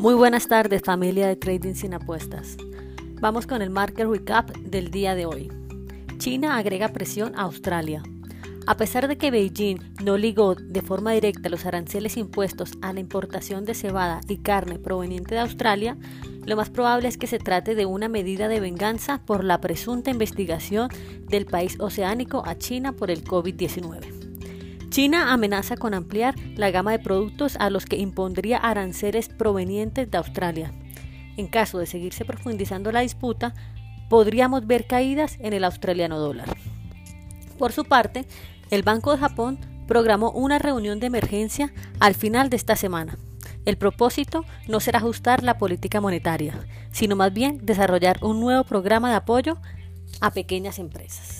Muy 0.00 0.14
buenas 0.14 0.48
tardes 0.48 0.80
familia 0.82 1.28
de 1.28 1.36
Trading 1.36 1.74
sin 1.74 1.92
apuestas. 1.92 2.56
Vamos 3.20 3.46
con 3.46 3.60
el 3.60 3.68
market 3.68 4.08
recap 4.08 4.48
del 4.56 4.90
día 4.90 5.14
de 5.14 5.26
hoy. 5.26 5.52
China 6.16 6.56
agrega 6.56 6.88
presión 6.88 7.34
a 7.36 7.42
Australia. 7.42 8.02
A 8.66 8.78
pesar 8.78 9.08
de 9.08 9.18
que 9.18 9.30
Beijing 9.30 9.76
no 10.02 10.16
ligó 10.16 10.54
de 10.54 10.80
forma 10.80 11.12
directa 11.12 11.50
los 11.50 11.66
aranceles 11.66 12.16
impuestos 12.16 12.72
a 12.80 12.94
la 12.94 13.00
importación 13.00 13.66
de 13.66 13.74
cebada 13.74 14.22
y 14.26 14.38
carne 14.38 14.78
proveniente 14.78 15.34
de 15.34 15.42
Australia, 15.42 15.98
lo 16.46 16.56
más 16.56 16.70
probable 16.70 17.06
es 17.06 17.18
que 17.18 17.26
se 17.26 17.38
trate 17.38 17.74
de 17.74 17.84
una 17.84 18.08
medida 18.08 18.48
de 18.48 18.58
venganza 18.58 19.20
por 19.26 19.44
la 19.44 19.60
presunta 19.60 20.10
investigación 20.10 20.88
del 21.28 21.44
país 21.44 21.78
oceánico 21.78 22.42
a 22.46 22.56
China 22.56 22.92
por 22.92 23.10
el 23.10 23.22
COVID-19. 23.22 24.19
China 24.90 25.32
amenaza 25.32 25.76
con 25.76 25.94
ampliar 25.94 26.34
la 26.56 26.72
gama 26.72 26.90
de 26.90 26.98
productos 26.98 27.54
a 27.60 27.70
los 27.70 27.86
que 27.86 27.96
impondría 27.96 28.58
aranceles 28.58 29.28
provenientes 29.28 30.10
de 30.10 30.18
Australia. 30.18 30.72
En 31.36 31.46
caso 31.46 31.78
de 31.78 31.86
seguirse 31.86 32.24
profundizando 32.24 32.90
la 32.90 33.00
disputa, 33.00 33.54
podríamos 34.08 34.66
ver 34.66 34.88
caídas 34.88 35.38
en 35.38 35.52
el 35.52 35.62
australiano 35.62 36.18
dólar. 36.18 36.56
Por 37.56 37.70
su 37.70 37.84
parte, 37.84 38.26
el 38.70 38.82
Banco 38.82 39.12
de 39.12 39.18
Japón 39.18 39.60
programó 39.86 40.32
una 40.32 40.58
reunión 40.58 40.98
de 40.98 41.06
emergencia 41.06 41.72
al 42.00 42.16
final 42.16 42.50
de 42.50 42.56
esta 42.56 42.74
semana. 42.74 43.16
El 43.66 43.76
propósito 43.78 44.44
no 44.66 44.80
será 44.80 44.98
ajustar 44.98 45.44
la 45.44 45.56
política 45.56 46.00
monetaria, 46.00 46.66
sino 46.90 47.14
más 47.14 47.32
bien 47.32 47.64
desarrollar 47.64 48.18
un 48.22 48.40
nuevo 48.40 48.64
programa 48.64 49.10
de 49.10 49.16
apoyo 49.16 49.56
a 50.20 50.32
pequeñas 50.32 50.80
empresas. 50.80 51.39